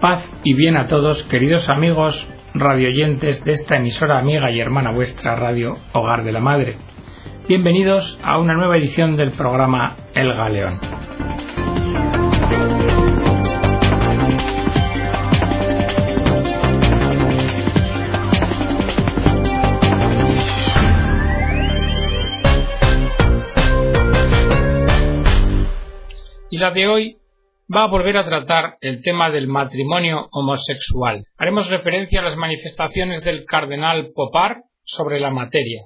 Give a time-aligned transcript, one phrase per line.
[0.00, 5.36] Paz y bien a todos, queridos amigos radioyentes de esta emisora amiga y hermana vuestra
[5.36, 6.78] Radio Hogar de la Madre.
[7.46, 10.80] Bienvenidos a una nueva edición del programa El Galeón.
[26.48, 27.19] Y la de hoy
[27.74, 31.24] va a volver a tratar el tema del matrimonio homosexual.
[31.36, 35.82] Haremos referencia a las manifestaciones del cardenal Popar sobre la materia.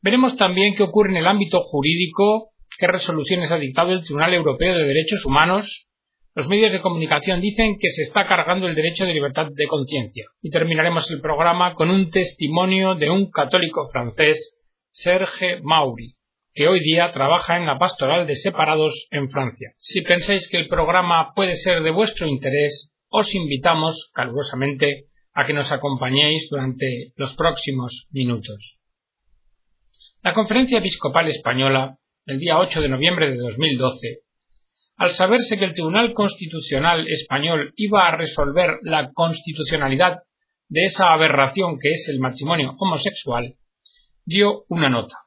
[0.00, 4.76] Veremos también qué ocurre en el ámbito jurídico, qué resoluciones ha dictado el Tribunal Europeo
[4.76, 5.88] de Derechos Humanos.
[6.34, 10.24] Los medios de comunicación dicen que se está cargando el derecho de libertad de conciencia.
[10.40, 14.54] Y terminaremos el programa con un testimonio de un católico francés,
[14.90, 16.14] Serge Maury,
[16.54, 19.74] que hoy día trabaja en la pastoral de separados en Francia.
[19.78, 25.52] Si pensáis que el programa puede ser de vuestro interés, os invitamos calurosamente a que
[25.52, 28.78] nos acompañéis durante los próximos minutos.
[30.22, 34.20] La Conferencia Episcopal Española, el día 8 de noviembre de 2012,
[34.96, 40.18] al saberse que el Tribunal Constitucional español iba a resolver la constitucionalidad
[40.68, 43.56] de esa aberración que es el matrimonio homosexual,
[44.24, 45.23] dio una nota.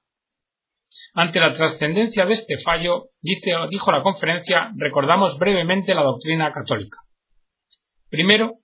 [1.19, 6.99] Ante la trascendencia de este fallo, dijo la conferencia, recordamos brevemente la doctrina católica.
[8.07, 8.59] Primero,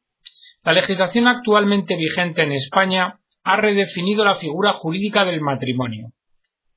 [0.63, 6.11] la legislación actualmente vigente en España ha redefinido la figura jurídica del matrimonio,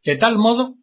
[0.02, 0.76] de tal modo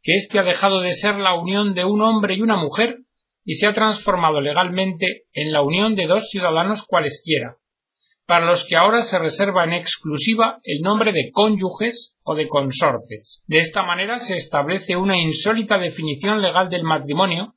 [0.00, 3.00] que éste ha dejado de ser la unión de un hombre y una mujer
[3.44, 7.56] y se ha transformado legalmente en la unión de dos ciudadanos cualesquiera,
[8.26, 13.42] para los que ahora se reserva en exclusiva el nombre de cónyuges o de consortes.
[13.46, 17.54] De esta manera se establece una insólita definición legal del matrimonio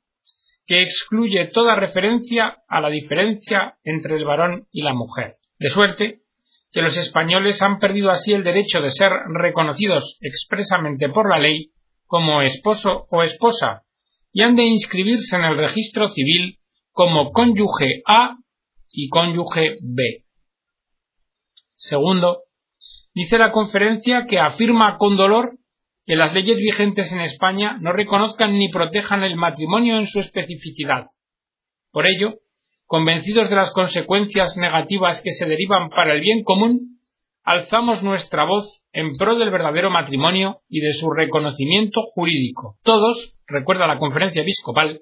[0.68, 5.38] que excluye toda referencia a la diferencia entre el varón y la mujer.
[5.58, 6.22] De suerte
[6.72, 11.72] que los españoles han perdido así el derecho de ser reconocidos expresamente por la ley
[12.06, 13.84] como esposo o esposa
[14.32, 16.60] y han de inscribirse en el registro civil
[16.92, 18.38] como cónyuge A
[18.92, 20.26] y cónyuge B.
[21.80, 22.44] Segundo,
[23.14, 25.58] dice la conferencia que afirma con dolor
[26.06, 31.08] que las leyes vigentes en España no reconozcan ni protejan el matrimonio en su especificidad.
[31.92, 32.40] Por ello,
[32.86, 37.00] convencidos de las consecuencias negativas que se derivan para el bien común,
[37.44, 42.78] alzamos nuestra voz en pro del verdadero matrimonio y de su reconocimiento jurídico.
[42.84, 45.00] Todos, recuerda la conferencia episcopal,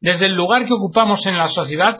[0.00, 1.96] desde el lugar que ocupamos en la sociedad,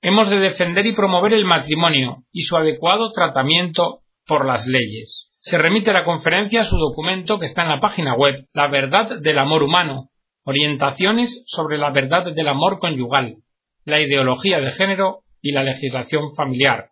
[0.00, 5.30] hemos de defender y promover el matrimonio y su adecuado tratamiento por las leyes.
[5.40, 9.20] Se remite a la conferencia su documento que está en la página web La verdad
[9.20, 10.10] del amor humano,
[10.44, 13.36] orientaciones sobre la verdad del amor conyugal,
[13.84, 16.90] la ideología de género y la legislación familiar,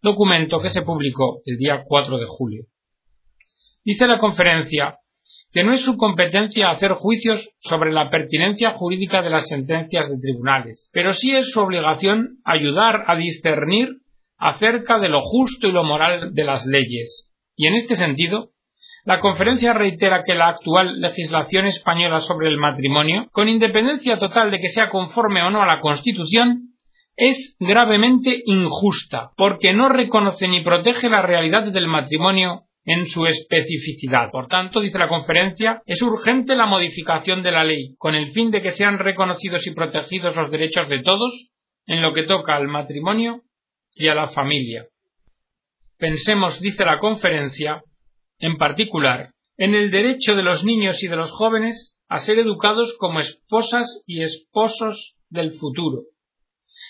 [0.00, 2.64] documento que se publicó el día 4 de julio.
[3.84, 4.98] Dice la conferencia
[5.52, 10.18] que no es su competencia hacer juicios sobre la pertinencia jurídica de las sentencias de
[10.18, 13.88] tribunales, pero sí es su obligación ayudar a discernir
[14.38, 17.30] acerca de lo justo y lo moral de las leyes.
[17.54, 18.50] Y en este sentido,
[19.04, 24.58] la conferencia reitera que la actual legislación española sobre el matrimonio, con independencia total de
[24.58, 26.70] que sea conforme o no a la Constitución,
[27.16, 34.30] es gravemente injusta, porque no reconoce ni protege la realidad del matrimonio en su especificidad.
[34.30, 38.50] Por tanto, dice la conferencia, es urgente la modificación de la ley, con el fin
[38.50, 41.50] de que sean reconocidos y protegidos los derechos de todos
[41.86, 43.42] en lo que toca al matrimonio
[43.94, 44.86] y a la familia.
[45.98, 47.82] Pensemos, dice la conferencia,
[48.38, 52.94] en particular, en el derecho de los niños y de los jóvenes a ser educados
[52.98, 56.02] como esposas y esposos del futuro,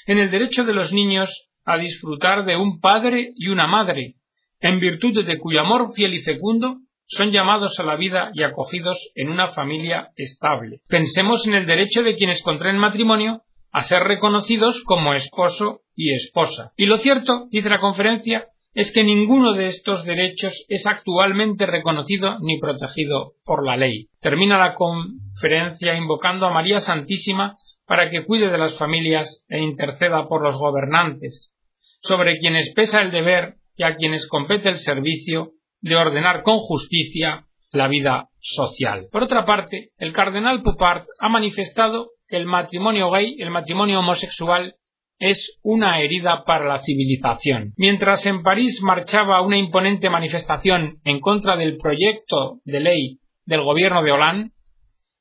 [0.07, 4.17] en el derecho de los niños a disfrutar de un padre y una madre,
[4.63, 9.11] en virtud de cuyo amor fiel y fecundo son llamados a la vida y acogidos
[9.15, 10.81] en una familia estable.
[10.89, 16.73] Pensemos en el derecho de quienes contraen matrimonio a ser reconocidos como esposo y esposa.
[16.77, 22.39] Y lo cierto, dice la conferencia, es que ninguno de estos derechos es actualmente reconocido
[22.41, 24.09] ni protegido por la ley.
[24.21, 30.29] Termina la conferencia invocando a María Santísima para que cuide de las familias e interceda
[30.29, 31.53] por los gobernantes,
[32.01, 37.47] sobre quienes pesa el deber y a quienes compete el servicio de ordenar con justicia
[37.71, 39.09] la vida social.
[39.11, 44.77] Por otra parte, el cardenal Poupart ha manifestado que el matrimonio gay, el matrimonio homosexual,
[45.19, 47.73] es una herida para la civilización.
[47.77, 54.03] Mientras en París marchaba una imponente manifestación en contra del proyecto de ley del gobierno
[54.03, 54.51] de Hollande,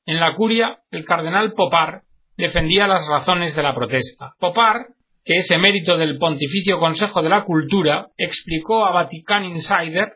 [0.04, 2.02] en la curia el cardenal Popar
[2.36, 4.34] defendía las razones de la protesta.
[4.40, 4.88] Popar
[5.24, 10.12] que es emérito del Pontificio Consejo de la Cultura, explicó a Vatican Insider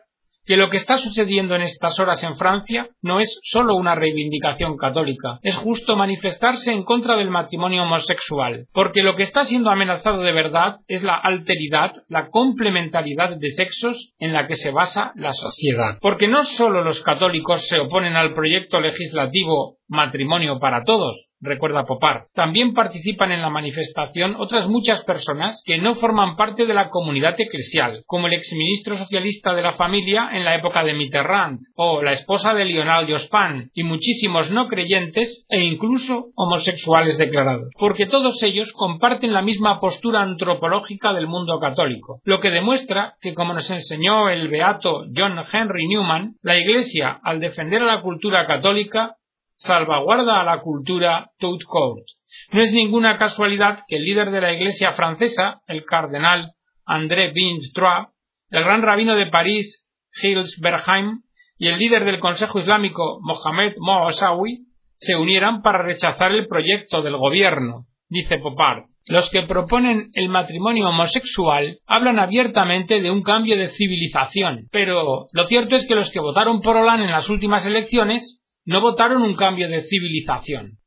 [0.47, 4.77] que lo que está sucediendo en estas horas en Francia no es sólo una reivindicación
[4.77, 10.23] católica, es justo manifestarse en contra del matrimonio homosexual, porque lo que está siendo amenazado
[10.23, 15.33] de verdad es la alteridad, la complementariedad de sexos en la que se basa la
[15.33, 15.97] sociedad.
[15.99, 22.27] Porque no sólo los católicos se oponen al proyecto legislativo matrimonio para todos, recuerda Popar.
[22.33, 27.35] También participan en la manifestación otras muchas personas que no forman parte de la comunidad
[27.37, 32.13] eclesial, como el exministro socialista de la familia en la época de Mitterrand, o la
[32.13, 38.71] esposa de Lionel Jospin, y muchísimos no creyentes e incluso homosexuales declarados, porque todos ellos
[38.73, 44.29] comparten la misma postura antropológica del mundo católico, lo que demuestra que, como nos enseñó
[44.29, 49.16] el beato John Henry Newman, la Iglesia, al defender a la cultura católica,
[49.57, 52.05] salvaguarda a la cultura tout court.
[52.51, 56.53] No es ninguna casualidad que el líder de la Iglesia francesa, el cardenal
[56.85, 58.07] André Vingt-Trois,
[58.49, 61.23] el gran rabino de París, Gilles Berheim,
[61.57, 64.67] y el líder del Consejo Islámico, Mohamed Moasawi,
[64.97, 68.85] se unieran para rechazar el proyecto del gobierno, dice Popard.
[69.05, 75.43] Los que proponen el matrimonio homosexual hablan abiertamente de un cambio de civilización, pero lo
[75.45, 79.35] cierto es que los que votaron por Hollande en las últimas elecciones no votaron un
[79.35, 80.79] cambio de civilización.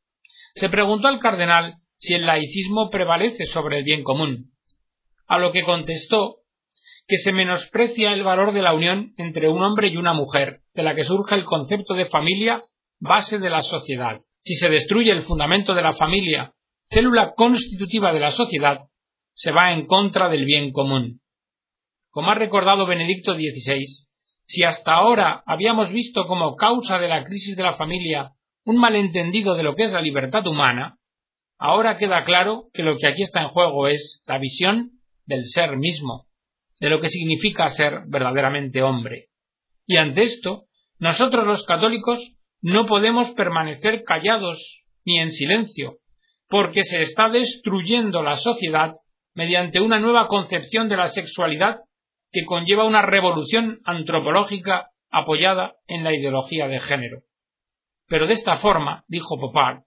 [0.53, 4.51] Se preguntó al cardenal si el laicismo prevalece sobre el bien común,
[5.25, 6.37] a lo que contestó
[7.07, 10.83] que se menosprecia el valor de la unión entre un hombre y una mujer, de
[10.83, 12.61] la que surge el concepto de familia,
[12.99, 14.21] base de la sociedad.
[14.43, 16.53] Si se destruye el fundamento de la familia,
[16.85, 18.81] célula constitutiva de la sociedad,
[19.33, 21.21] se va en contra del bien común.
[22.11, 24.07] Como ha recordado Benedicto XVI,
[24.51, 28.33] si hasta ahora habíamos visto como causa de la crisis de la familia
[28.65, 30.97] un malentendido de lo que es la libertad humana,
[31.57, 34.91] ahora queda claro que lo que aquí está en juego es la visión
[35.25, 36.27] del ser mismo,
[36.81, 39.29] de lo que significa ser verdaderamente hombre.
[39.87, 40.65] Y ante esto,
[40.99, 42.19] nosotros los católicos
[42.59, 45.99] no podemos permanecer callados ni en silencio,
[46.49, 48.95] porque se está destruyendo la sociedad
[49.33, 51.77] mediante una nueva concepción de la sexualidad
[52.31, 57.23] que conlleva una revolución antropológica apoyada en la ideología de género.
[58.07, 59.83] Pero de esta forma, dijo Popard,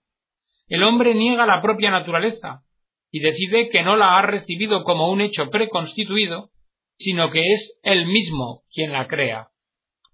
[0.67, 2.63] el hombre niega la propia naturaleza
[3.11, 6.49] y decide que no la ha recibido como un hecho preconstituido,
[6.97, 9.49] sino que es él mismo quien la crea.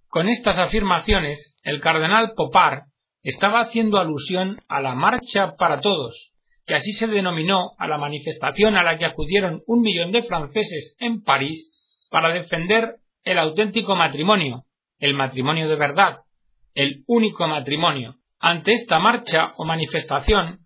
[0.08, 2.84] Con estas afirmaciones, el cardenal Popard
[3.24, 6.34] estaba haciendo alusión a la Marcha para Todos,
[6.66, 10.96] que así se denominó a la manifestación a la que acudieron un millón de franceses
[11.00, 11.72] en París
[12.12, 14.66] para defender el auténtico matrimonio,
[15.00, 16.20] el matrimonio de verdad,
[16.76, 18.18] el único matrimonio.
[18.38, 20.60] Ante esta marcha o manifestación,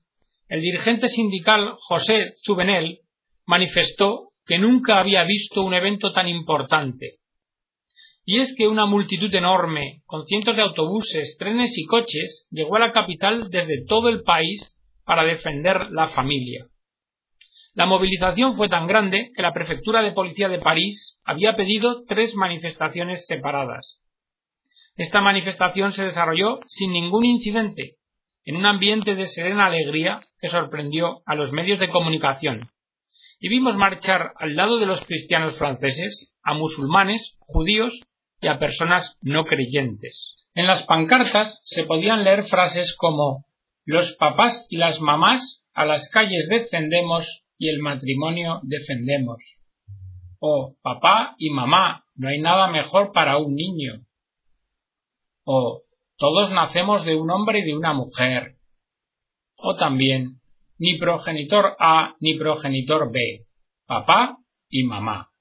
[0.48, 3.00] el dirigente sindical José Zubenel
[3.46, 7.20] manifestó que nunca había visto un evento tan importante.
[8.26, 12.80] Y es que una multitud enorme, con cientos de autobuses, trenes y coches, llegó a
[12.80, 16.66] la capital desde todo el país para defender la familia.
[17.76, 22.34] La movilización fue tan grande que la Prefectura de Policía de París había pedido tres
[22.34, 24.00] manifestaciones separadas.
[24.96, 27.98] Esta manifestación se desarrolló sin ningún incidente,
[28.46, 32.72] en un ambiente de serena alegría que sorprendió a los medios de comunicación,
[33.40, 38.00] y vimos marchar al lado de los cristianos franceses a musulmanes, judíos
[38.40, 40.38] y a personas no creyentes.
[40.54, 43.46] En las pancartas se podían leer frases como
[43.84, 49.58] los papás y las mamás a las calles descendemos y el matrimonio defendemos.
[50.40, 54.06] O papá y mamá, no hay nada mejor para un niño.
[55.44, 55.84] O
[56.18, 58.58] todos nacemos de un hombre y de una mujer.
[59.58, 60.42] O también
[60.78, 63.46] ni progenitor A ni progenitor B,
[63.86, 64.38] papá
[64.70, 65.32] y mamá.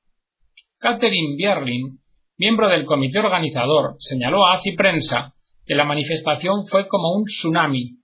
[0.78, 2.00] Catherine Bierlin,
[2.36, 5.34] miembro del comité organizador, señaló a ACI Prensa
[5.66, 8.03] que la manifestación fue como un tsunami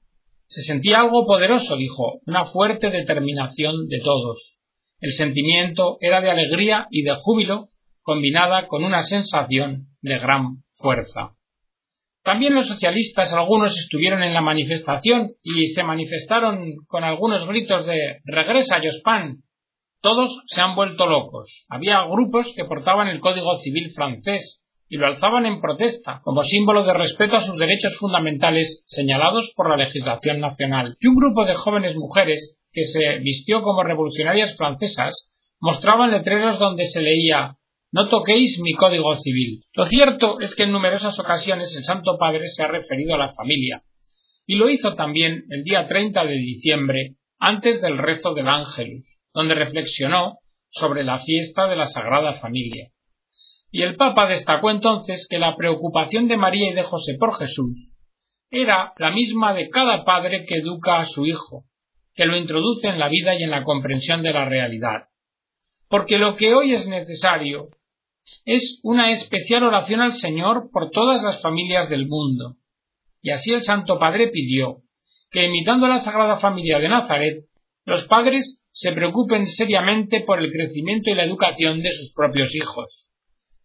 [0.51, 4.57] se sentía algo poderoso, dijo, una fuerte determinación de todos.
[4.99, 7.69] El sentimiento era de alegría y de júbilo,
[8.03, 11.37] combinada con una sensación de gran fuerza.
[12.25, 18.19] También los socialistas, algunos estuvieron en la manifestación y se manifestaron con algunos gritos de
[18.25, 19.45] regresa Jospin.
[20.03, 21.65] Todos se han vuelto locos.
[21.69, 24.61] Había grupos que portaban el Código Civil francés,
[24.93, 29.71] y lo alzaban en protesta, como símbolo de respeto a sus derechos fundamentales señalados por
[29.71, 30.97] la legislación nacional.
[30.99, 35.31] Y un grupo de jóvenes mujeres, que se vistió como revolucionarias francesas,
[35.61, 37.57] mostraban letreros donde se leía
[37.93, 39.63] No toquéis mi código civil.
[39.75, 43.33] Lo cierto es que en numerosas ocasiones el Santo Padre se ha referido a la
[43.33, 43.85] familia,
[44.45, 49.07] y lo hizo también el día 30 de diciembre, antes del rezo del Ángelus.
[49.33, 50.39] donde reflexionó
[50.71, 52.91] sobre la fiesta de la Sagrada Familia.
[53.71, 57.95] Y el Papa destacó entonces que la preocupación de María y de José por Jesús
[58.51, 61.67] era la misma de cada padre que educa a su hijo,
[62.15, 65.09] que lo introduce en la vida y en la comprensión de la realidad.
[65.89, 67.69] Porque lo que hoy es necesario
[68.45, 72.57] es una especial oración al Señor por todas las familias del mundo.
[73.23, 74.83] Y así el Santo Padre pidió
[75.31, 77.45] que, imitando a la Sagrada Familia de Nazaret,
[77.85, 83.10] los padres se preocupen seriamente por el crecimiento y la educación de sus propios hijos,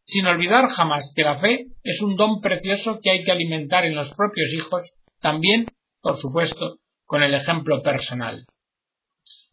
[0.05, 3.95] sin olvidar jamás que la fe es un don precioso que hay que alimentar en
[3.95, 5.65] los propios hijos, también,
[6.01, 8.45] por supuesto, con el ejemplo personal.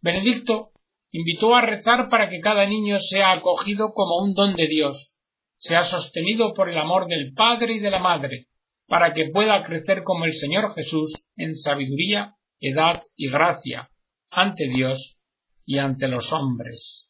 [0.00, 0.72] Benedicto
[1.10, 5.16] invitó a rezar para que cada niño sea acogido como un don de Dios,
[5.58, 8.48] sea sostenido por el amor del Padre y de la Madre,
[8.88, 13.90] para que pueda crecer como el Señor Jesús en sabiduría, edad y gracia,
[14.30, 15.18] ante Dios
[15.64, 17.08] y ante los hombres.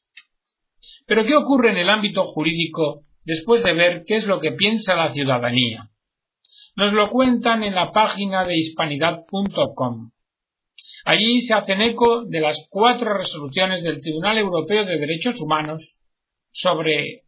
[1.06, 4.94] Pero ¿qué ocurre en el ámbito jurídico después de ver qué es lo que piensa
[4.94, 5.90] la ciudadanía?
[6.74, 10.12] Nos lo cuentan en la página de hispanidad.com.
[11.04, 16.00] Allí se hacen eco de las cuatro resoluciones del Tribunal Europeo de Derechos Humanos
[16.50, 17.24] sobre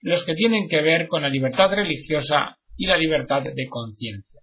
[0.00, 4.40] los que tienen que ver con la libertad religiosa y la libertad de conciencia.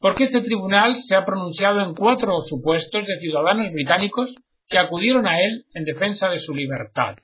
[0.00, 4.34] Porque este tribunal se ha pronunciado en cuatro supuestos de ciudadanos británicos
[4.68, 7.16] que acudieron a él en defensa de su libertad.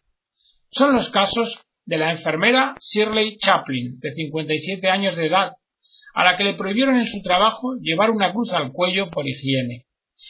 [0.70, 5.52] Son los casos de la enfermera Shirley Chaplin, de 57 años de edad,
[6.14, 9.86] a la que le prohibieron en su trabajo llevar una cruz al cuello por higiene,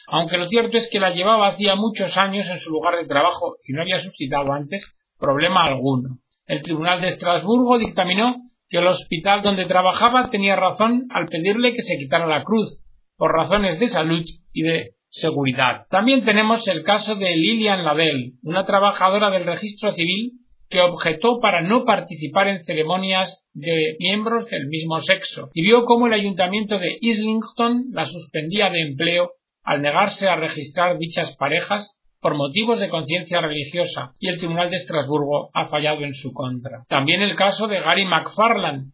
[0.07, 3.57] aunque lo cierto es que la llevaba hacía muchos años en su lugar de trabajo
[3.65, 6.19] y no había suscitado antes problema alguno.
[6.47, 8.37] El Tribunal de Estrasburgo dictaminó
[8.69, 12.83] que el hospital donde trabajaba tenía razón al pedirle que se quitara la cruz,
[13.17, 15.87] por razones de salud y de seguridad.
[15.91, 20.40] También tenemos el caso de Lilian Ladell, una trabajadora del registro civil
[20.71, 26.07] que objetó para no participar en ceremonias de miembros del mismo sexo y vio cómo
[26.07, 29.33] el ayuntamiento de Islington la suspendía de empleo
[29.65, 34.77] al negarse a registrar dichas parejas por motivos de conciencia religiosa y el Tribunal de
[34.77, 36.85] Estrasburgo ha fallado en su contra.
[36.89, 38.93] También el caso de Gary McFarland,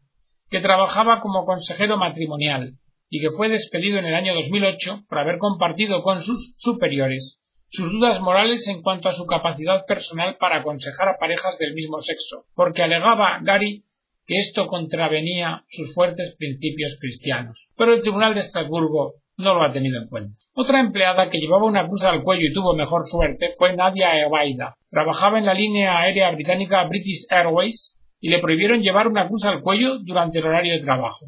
[0.49, 2.79] que trabajaba como consejero matrimonial
[3.11, 7.91] y que fue despedido en el año 2008 por haber compartido con sus superiores sus
[7.91, 12.45] dudas morales en cuanto a su capacidad personal para aconsejar a parejas del mismo sexo,
[12.55, 13.85] porque alegaba Gary
[14.27, 17.69] que esto contravenía sus fuertes principios cristianos.
[17.77, 20.37] Pero el Tribunal de Estrasburgo no lo ha tenido en cuenta.
[20.55, 24.77] Otra empleada que llevaba una cruz al cuello y tuvo mejor suerte fue Nadia Ebaida.
[24.91, 29.61] Trabajaba en la línea aérea británica British Airways y le prohibieron llevar una cruz al
[29.63, 31.27] cuello durante el horario de trabajo.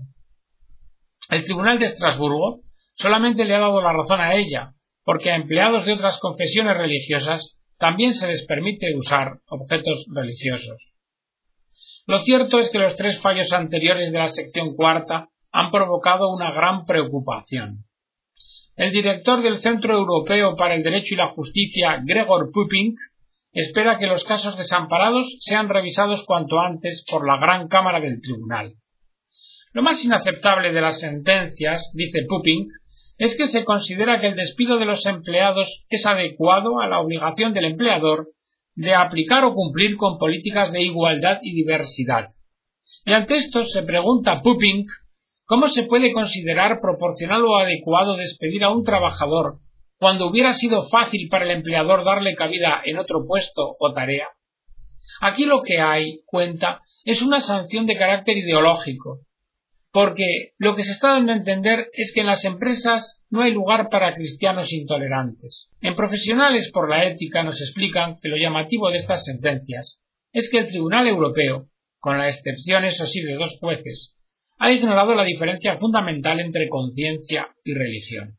[1.31, 2.63] El Tribunal de Estrasburgo
[2.95, 4.73] solamente le ha dado la razón a ella,
[5.09, 10.93] porque a empleados de otras confesiones religiosas también se les permite usar objetos religiosos.
[12.07, 16.51] Lo cierto es que los tres fallos anteriores de la sección cuarta han provocado una
[16.51, 17.87] gran preocupación.
[18.77, 22.99] El director del Centro Europeo para el Derecho y la Justicia, Gregor Pupink,
[23.53, 28.75] espera que los casos desamparados sean revisados cuanto antes por la Gran Cámara del Tribunal.
[29.73, 32.69] Lo más inaceptable de las sentencias, dice Pupink,
[33.19, 37.53] es que se considera que el despido de los empleados es adecuado a la obligación
[37.53, 38.29] del empleador
[38.75, 42.29] de aplicar o cumplir con políticas de igualdad y diversidad.
[43.05, 44.89] Y ante esto se pregunta Pupink
[45.49, 49.61] ¿Cómo se puede considerar proporcional o adecuado despedir a un trabajador
[49.97, 54.29] cuando hubiera sido fácil para el empleador darle cabida en otro puesto o tarea?
[55.23, 59.21] Aquí lo que hay cuenta es una sanción de carácter ideológico,
[59.91, 63.53] porque lo que se está dando a entender es que en las empresas no hay
[63.53, 65.69] lugar para cristianos intolerantes.
[65.81, 70.01] En profesionales por la ética nos explican que lo llamativo de estas sentencias
[70.33, 71.69] es que el Tribunal Europeo,
[71.99, 74.15] con la excepción eso sí de dos jueces,
[74.59, 78.39] ha ignorado la diferencia fundamental entre conciencia y religión.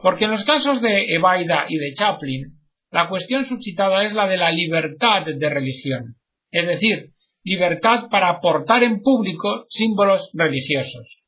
[0.00, 2.58] Porque en los casos de Ebaida y de Chaplin,
[2.90, 6.16] la cuestión suscitada es la de la libertad de religión,
[6.50, 7.12] es decir,
[7.46, 11.22] libertad para aportar en público símbolos religiosos.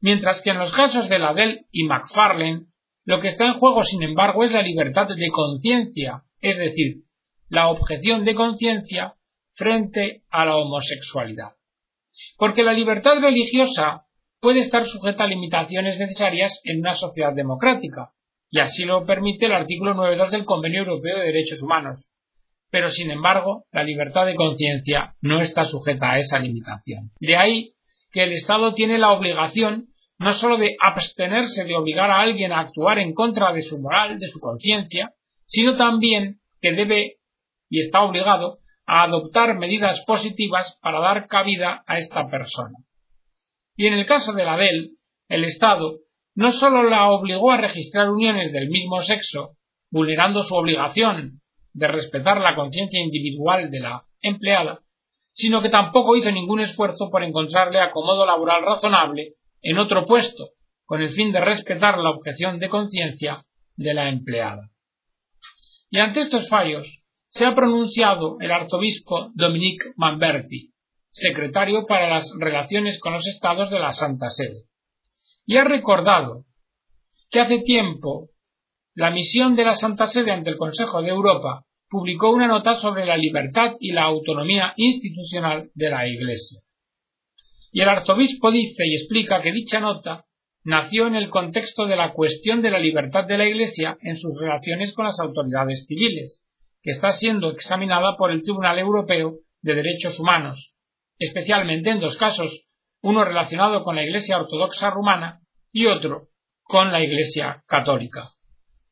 [0.00, 2.66] Mientras que en los casos de Ladell y McFarlane,
[3.04, 7.02] lo que está en juego, sin embargo, es la libertad de conciencia, es decir,
[7.48, 9.16] la objeción de conciencia
[9.54, 11.52] frente a la homosexualidad
[12.36, 14.06] porque la libertad religiosa
[14.40, 18.12] puede estar sujeta a limitaciones necesarias en una sociedad democrática,
[18.50, 22.04] y así lo permite el artículo 9.2 del Convenio Europeo de Derechos Humanos.
[22.72, 27.10] Pero, sin embargo, la libertad de conciencia no está sujeta a esa limitación.
[27.20, 27.74] De ahí
[28.10, 29.88] que el Estado tiene la obligación
[30.18, 34.18] no sólo de abstenerse de obligar a alguien a actuar en contra de su moral,
[34.18, 35.12] de su conciencia,
[35.44, 37.18] sino también que debe
[37.68, 42.78] y está obligado a adoptar medidas positivas para dar cabida a esta persona.
[43.76, 44.96] Y en el caso de la DEL,
[45.28, 45.98] el Estado
[46.34, 49.58] no sólo la obligó a registrar uniones del mismo sexo,
[49.90, 51.41] vulnerando su obligación
[51.72, 54.80] de respetar la conciencia individual de la empleada,
[55.32, 60.50] sino que tampoco hizo ningún esfuerzo por encontrarle acomodo laboral razonable en otro puesto,
[60.84, 63.44] con el fin de respetar la objeción de conciencia
[63.76, 64.70] de la empleada.
[65.90, 70.72] Y ante estos fallos, se ha pronunciado el arzobispo Dominique Manberti,
[71.10, 74.64] secretario para las relaciones con los estados de la Santa Sede,
[75.46, 76.44] y ha recordado
[77.30, 78.28] que hace tiempo
[78.94, 83.06] la misión de la Santa Sede ante el Consejo de Europa publicó una nota sobre
[83.06, 86.60] la libertad y la autonomía institucional de la Iglesia.
[87.70, 90.26] Y el arzobispo dice y explica que dicha nota
[90.64, 94.38] nació en el contexto de la cuestión de la libertad de la Iglesia en sus
[94.40, 96.42] relaciones con las autoridades civiles,
[96.82, 100.74] que está siendo examinada por el Tribunal Europeo de Derechos Humanos,
[101.18, 102.66] especialmente en dos casos,
[103.00, 105.40] uno relacionado con la Iglesia Ortodoxa rumana
[105.72, 106.28] y otro
[106.62, 108.28] con la Iglesia Católica.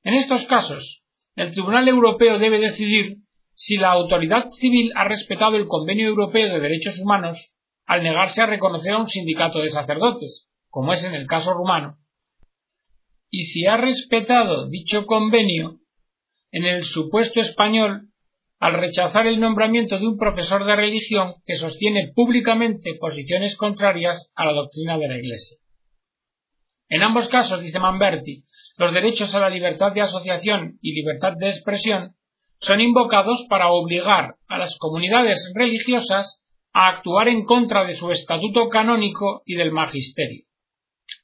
[0.02, 1.02] En estos casos,
[1.36, 3.18] el Tribunal Europeo debe decidir
[3.54, 7.52] si la autoridad civil ha respetado el Convenio Europeo de Derechos Humanos
[7.86, 11.98] al negarse a reconocer a un sindicato de sacerdotes, como es en el caso rumano,
[13.30, 15.80] y si ha respetado dicho convenio
[16.50, 18.08] en el supuesto español
[18.58, 24.44] al rechazar el nombramiento de un profesor de religión que sostiene públicamente posiciones contrarias a
[24.44, 25.56] la doctrina de la Iglesia.
[26.88, 28.44] En ambos casos, dice Manberti,
[28.80, 32.16] los derechos a la libertad de asociación y libertad de expresión
[32.60, 38.70] son invocados para obligar a las comunidades religiosas a actuar en contra de su estatuto
[38.70, 40.46] canónico y del magisterio.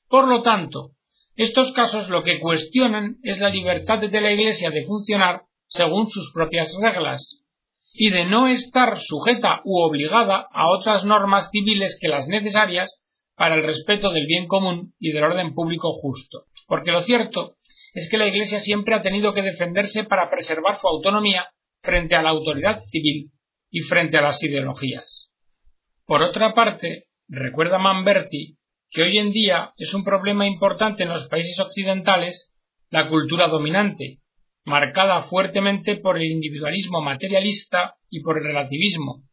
[0.06, 0.90] Por lo tanto,
[1.34, 6.32] estos casos lo que cuestionan es la libertad de la Iglesia de funcionar según sus
[6.34, 7.40] propias reglas
[7.94, 13.00] y de no estar sujeta u obligada a otras normas civiles que las necesarias
[13.34, 16.44] para el respeto del bien común y del orden público justo.
[16.66, 17.56] Porque lo cierto
[17.94, 21.48] es que la Iglesia siempre ha tenido que defenderse para preservar su autonomía
[21.82, 23.30] frente a la autoridad civil
[23.70, 25.30] y frente a las ideologías.
[26.04, 28.58] Por otra parte, recuerda Manberti
[28.90, 32.52] que hoy en día es un problema importante en los países occidentales
[32.90, 34.20] la cultura dominante,
[34.64, 39.24] marcada fuertemente por el individualismo materialista y por el relativismo,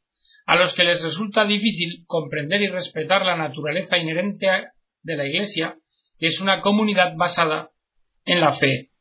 [0.46, 4.48] a los que les resulta difícil comprender y respetar la naturaleza inherente
[5.02, 5.78] de la Iglesia,
[6.18, 7.72] que es una comunidad basada
[8.26, 8.92] en la fe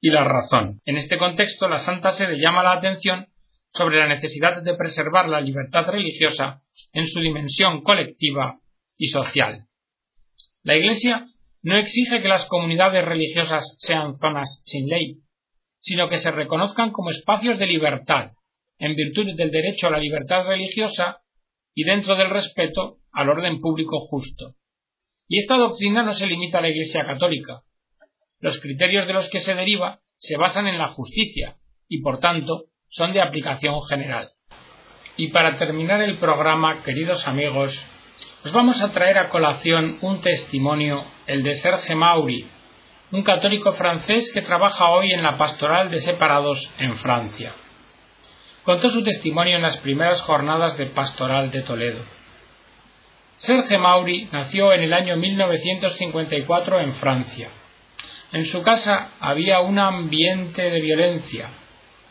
[0.00, 0.80] y la razón.
[0.84, 3.28] En este contexto, la Santa Sede llama la atención
[3.72, 8.60] sobre la necesidad de preservar la libertad religiosa en su dimensión colectiva
[8.96, 9.66] y social.
[10.62, 11.26] La Iglesia
[11.62, 15.20] no exige que las comunidades religiosas sean zonas sin ley,
[15.80, 18.32] sino que se reconozcan como espacios de libertad,
[18.78, 21.22] en virtud del derecho a la libertad religiosa
[21.74, 24.56] y dentro del respeto al orden público justo.
[25.32, 27.62] Y esta doctrina no se limita a la Iglesia católica.
[28.40, 31.56] Los criterios de los que se deriva se basan en la justicia
[31.88, 34.32] y, por tanto, son de aplicación general.
[35.16, 37.86] Y para terminar el programa, queridos amigos,
[38.44, 42.48] os vamos a traer a colación un testimonio, el de Serge Mauri,
[43.12, 47.54] un católico francés que trabaja hoy en la pastoral de separados en Francia.
[48.64, 52.04] Contó su testimonio en las primeras jornadas de pastoral de Toledo.
[53.40, 57.48] Serge Mauri nació en el año 1954 en Francia.
[58.32, 61.48] En su casa había un ambiente de violencia.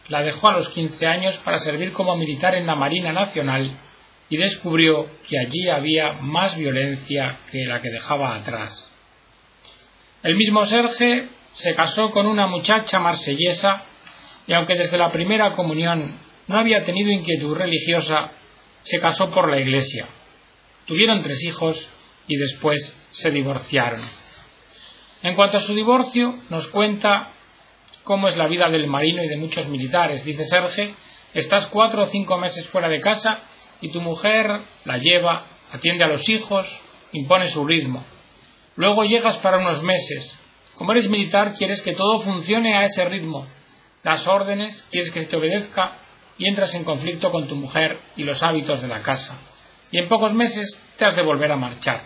[0.07, 3.79] La dejó a los 15 años para servir como militar en la Marina Nacional
[4.27, 8.89] y descubrió que allí había más violencia que la que dejaba atrás.
[10.23, 13.83] El mismo Serge se casó con una muchacha marsellesa
[14.47, 18.31] y aunque desde la primera comunión no había tenido inquietud religiosa,
[18.81, 20.07] se casó por la iglesia.
[20.89, 21.87] Tuvieron tres hijos
[22.27, 24.01] y después se divorciaron.
[25.21, 27.29] En cuanto a su divorcio, nos cuenta
[28.03, 30.25] cómo es la vida del marino y de muchos militares.
[30.25, 30.95] Dice Serge,
[31.35, 33.41] estás cuatro o cinco meses fuera de casa
[33.81, 34.47] y tu mujer
[34.83, 36.67] la lleva, atiende a los hijos,
[37.11, 38.03] impone su ritmo.
[38.75, 40.39] Luego llegas para unos meses.
[40.73, 43.45] Como eres militar, quieres que todo funcione a ese ritmo.
[44.03, 45.99] Das órdenes, quieres que se te obedezca
[46.39, 49.39] y entras en conflicto con tu mujer y los hábitos de la casa.
[49.91, 52.03] Y en pocos meses te has de volver a marchar.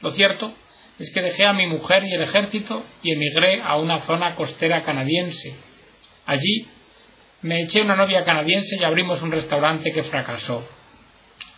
[0.00, 0.52] Lo cierto
[0.98, 4.82] es que dejé a mi mujer y el ejército y emigré a una zona costera
[4.82, 5.56] canadiense.
[6.26, 6.68] Allí
[7.42, 10.66] me eché una novia canadiense y abrimos un restaurante que fracasó.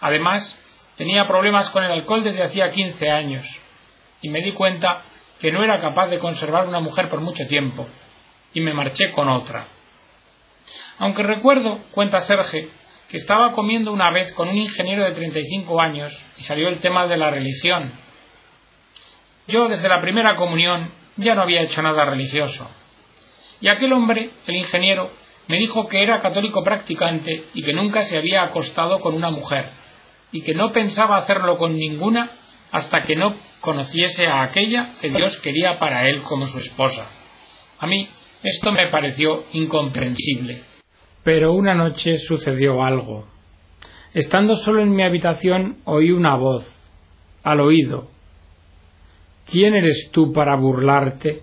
[0.00, 0.58] Además,
[0.96, 3.46] tenía problemas con el alcohol desde hacía 15 años
[4.20, 5.02] y me di cuenta
[5.38, 7.86] que no era capaz de conservar una mujer por mucho tiempo
[8.52, 9.66] y me marché con otra.
[10.98, 12.68] Aunque recuerdo, cuenta Serge,
[13.08, 17.06] que estaba comiendo una vez con un ingeniero de 35 años y salió el tema
[17.06, 17.92] de la religión.
[19.46, 22.68] Yo desde la primera comunión ya no había hecho nada religioso.
[23.60, 25.10] Y aquel hombre, el ingeniero,
[25.48, 29.70] me dijo que era católico practicante y que nunca se había acostado con una mujer,
[30.30, 32.32] y que no pensaba hacerlo con ninguna
[32.70, 37.06] hasta que no conociese a aquella que Dios quería para él como su esposa.
[37.78, 38.08] A mí
[38.42, 40.67] esto me pareció incomprensible.
[41.24, 43.26] Pero una noche sucedió algo.
[44.14, 46.64] Estando solo en mi habitación oí una voz,
[47.42, 48.08] al oído.
[49.50, 51.42] ¿Quién eres tú para burlarte?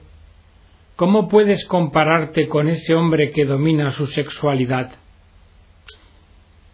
[0.95, 4.91] ¿Cómo puedes compararte con ese hombre que domina su sexualidad?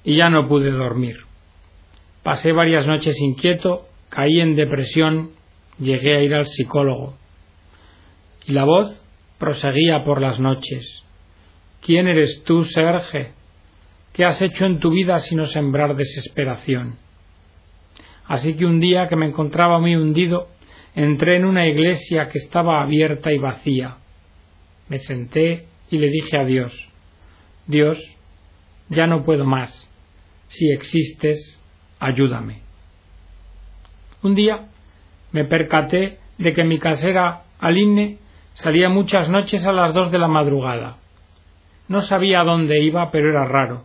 [0.03, 1.17] Y ya no pude dormir.
[2.23, 5.31] Pasé varias noches inquieto, caí en depresión,
[5.79, 7.15] llegué a ir al psicólogo.
[8.45, 9.03] Y la voz
[9.39, 11.03] proseguía por las noches.
[11.81, 13.31] ¿Quién eres tú, Serge?
[14.13, 16.97] ¿Qué has hecho en tu vida sino sembrar desesperación?
[18.27, 20.47] Así que un día que me encontraba muy hundido,
[20.95, 23.97] entré en una iglesia que estaba abierta y vacía.
[24.89, 26.71] Me senté y le dije a Dios,
[27.65, 27.97] Dios,
[28.89, 29.89] ya no puedo más.
[30.49, 31.59] Si existes,
[31.99, 32.61] ayúdame.
[34.21, 34.67] Un día
[35.31, 38.19] me percaté de que mi casera Aline
[38.53, 41.00] salía muchas noches a las dos de la madrugada.
[41.91, 43.83] No sabía a dónde iba, pero era raro,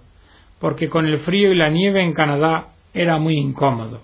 [0.60, 4.00] porque con el frío y la nieve en Canadá era muy incómodo.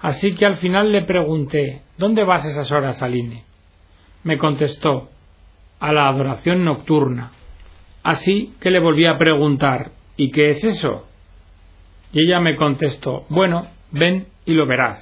[0.00, 3.44] Así que al final le pregunté ¿Dónde vas esas horas, Aline?
[4.24, 5.10] Me contestó
[5.78, 7.30] a la adoración nocturna.
[8.02, 11.06] Así que le volví a preguntar ¿Y qué es eso?
[12.12, 14.98] Y ella me contestó Bueno, ven y lo verás.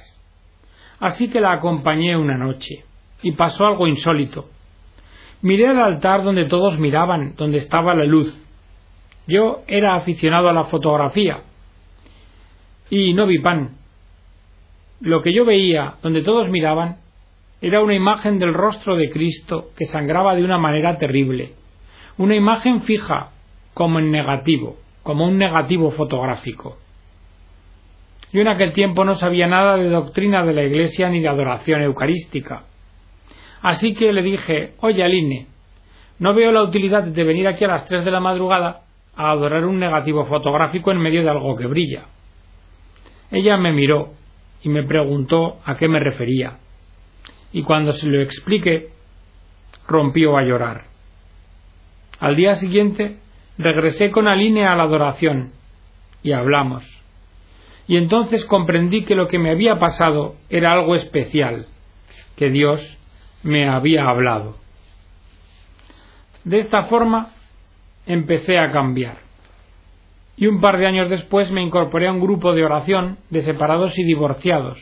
[0.99, 2.85] Así que la acompañé una noche,
[3.23, 4.49] y pasó algo insólito.
[5.43, 8.33] Miré al altar donde todos miraban, donde estaba la luz.
[9.27, 11.41] Yo era aficionado a la fotografía,
[12.89, 13.71] y no vi pan.
[15.01, 16.97] Lo que yo veía, donde todos miraban,
[17.61, 21.53] era una imagen del rostro de Cristo que sangraba de una manera terrible,
[22.17, 23.31] una imagen fija,
[23.73, 26.77] como en negativo, como un negativo fotográfico.
[28.31, 31.81] Yo en aquel tiempo no sabía nada de doctrina de la Iglesia ni de adoración
[31.81, 32.63] eucarística.
[33.63, 35.47] Así que le dije, oye Aline,
[36.19, 38.81] no veo la utilidad de venir aquí a las tres de la madrugada
[39.15, 42.03] a adorar un negativo fotográfico en medio de algo que brilla.
[43.31, 44.13] Ella me miró
[44.61, 46.59] y me preguntó a qué me refería
[47.53, 48.89] y cuando se lo expliqué,
[49.87, 50.85] rompió a llorar.
[52.19, 53.17] Al día siguiente
[53.57, 55.51] regresé con Aline a la adoración
[56.23, 56.83] y hablamos.
[57.87, 61.67] Y entonces comprendí que lo que me había pasado era algo especial,
[62.35, 62.81] que Dios
[63.43, 64.57] me había hablado.
[66.43, 67.29] De esta forma
[68.05, 69.17] empecé a cambiar.
[70.35, 73.97] Y un par de años después me incorporé a un grupo de oración de separados
[73.99, 74.79] y divorciados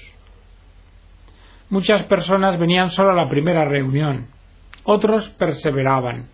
[1.72, 4.28] Muchas personas venían solo a la primera reunión,
[4.84, 6.28] otros perseveraban.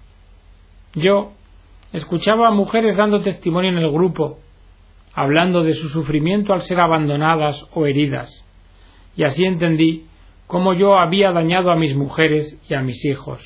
[0.95, 1.33] Yo
[1.93, 4.39] escuchaba a mujeres dando testimonio en el grupo,
[5.13, 8.31] hablando de su sufrimiento al ser abandonadas o heridas,
[9.15, 10.07] y así entendí
[10.47, 13.39] cómo yo había dañado a mis mujeres y a mis hijos.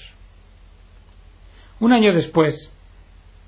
[1.79, 2.71] Un año después,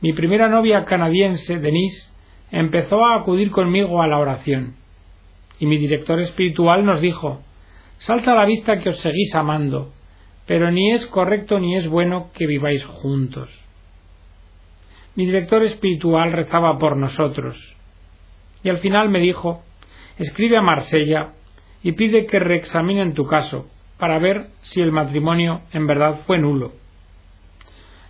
[0.02, 2.12] mi primera novia canadiense, Denise,
[2.52, 4.76] empezó a acudir conmigo a la oración,
[5.60, 7.42] y mi director espiritual nos dijo
[7.98, 9.94] Salta a la vista que os seguís amando,
[10.46, 13.50] pero ni es correcto ni es bueno que viváis juntos.
[15.16, 17.58] Mi director espiritual rezaba por nosotros,
[18.64, 19.62] y al final me dijo
[20.18, 21.34] escribe a Marsella
[21.84, 23.68] y pide que reexaminen tu caso
[24.00, 26.72] para ver si el matrimonio en verdad fue nulo.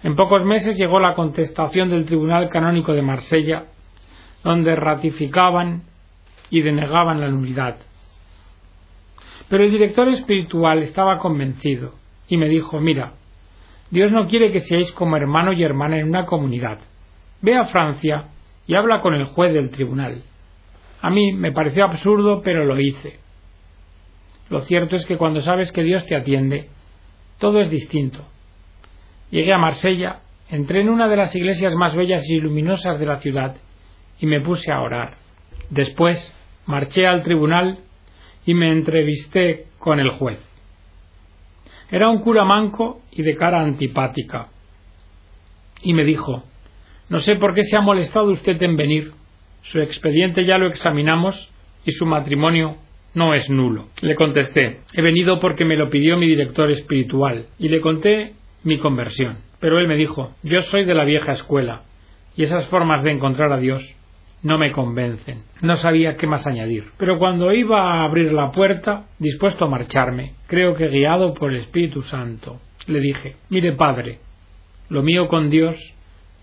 [0.04, 3.66] En pocos meses llegó la contestación del Tribunal Canónico de Marsella,
[4.44, 5.84] donde ratificaban
[6.50, 7.78] y denegaban la nulidad.
[9.50, 11.96] Pero el director espiritual estaba convencido
[12.28, 13.14] y me dijo, mira,
[13.90, 16.80] Dios no quiere que seáis como hermano y hermana en una comunidad.
[17.42, 18.30] Ve a Francia
[18.68, 20.24] y habla con el juez del tribunal.
[21.02, 23.23] A mí me pareció absurdo, pero lo hice.
[24.50, 26.70] Lo cierto es que cuando sabes que Dios te atiende,
[27.40, 28.26] todo es distinto.
[29.32, 33.20] Llegué a Marsella, entré en una de las iglesias más bellas y luminosas de la
[33.20, 33.56] ciudad
[34.20, 35.16] y me puse a orar.
[35.70, 36.34] Después
[36.66, 37.80] marché al tribunal
[38.46, 40.40] y me entrevisté con el juez.
[41.90, 44.50] Era un cura manco y de cara antipática.
[45.82, 46.44] Y me dijo
[47.10, 49.14] No sé por qué se ha molestado usted en venir.
[49.64, 51.52] Su expediente ya lo examinamos
[51.86, 52.78] y su matrimonio
[53.14, 53.88] no es nulo.
[54.02, 58.78] Le contesté He venido porque me lo pidió mi director espiritual y le conté mi
[58.78, 59.38] conversión.
[59.60, 61.84] Pero él me dijo Yo soy de la vieja escuela
[62.36, 63.84] y esas formas de encontrar a Dios
[64.42, 65.44] no me convencen.
[65.62, 66.86] No sabía qué más añadir.
[66.98, 71.62] Pero cuando iba a abrir la puerta, dispuesto a marcharme, creo que guiado por el
[71.62, 74.20] Espíritu Santo, le dije Mire, Padre,
[74.90, 75.78] lo mío con Dios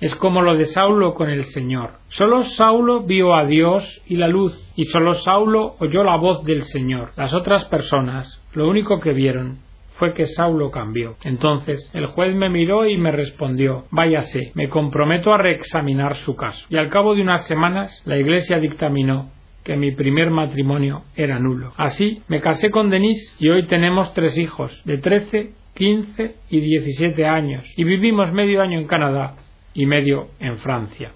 [0.00, 1.92] es como lo de Saulo con el Señor.
[2.08, 6.64] Solo Saulo vio a Dios y la luz, y solo Saulo oyó la voz del
[6.64, 7.12] Señor.
[7.16, 9.58] Las otras personas lo único que vieron
[10.00, 11.16] fue que Saulo cambió.
[11.22, 16.66] Entonces el juez me miró y me respondió Váyase, me comprometo a reexaminar su caso.
[16.70, 19.30] Y al cabo de unas semanas la Iglesia dictaminó
[19.62, 21.74] que mi primer matrimonio era nulo.
[21.76, 27.26] Así me casé con Denise y hoy tenemos tres hijos de 13, 15 y 17
[27.26, 29.36] años y vivimos medio año en Canadá
[29.74, 31.12] y medio en Francia.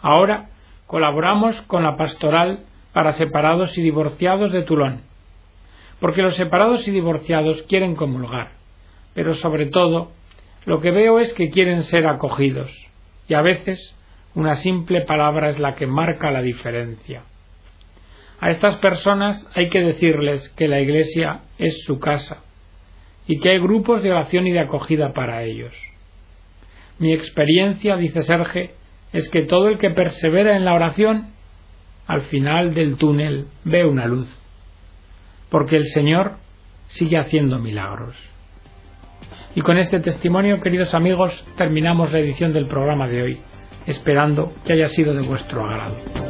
[0.00, 0.50] Ahora
[0.86, 5.02] colaboramos con la pastoral para separados y divorciados de Toulon,
[6.00, 8.52] porque los separados y divorciados quieren comulgar,
[9.14, 10.12] pero sobre todo
[10.64, 12.70] lo que veo es que quieren ser acogidos,
[13.28, 13.96] y a veces
[14.34, 17.22] una simple palabra es la que marca la diferencia.
[18.40, 22.42] A estas personas hay que decirles que la Iglesia es su casa
[23.26, 25.74] y que hay grupos de oración y de acogida para ellos.
[26.98, 28.74] Mi experiencia, dice Serge,
[29.12, 31.28] es que todo el que persevera en la oración,
[32.06, 34.28] al final del túnel ve una luz,
[35.50, 36.36] porque el Señor
[36.88, 38.16] sigue haciendo milagros.
[39.54, 43.40] Y con este testimonio, queridos amigos, terminamos la edición del programa de hoy,
[43.86, 46.27] esperando que haya sido de vuestro agrado.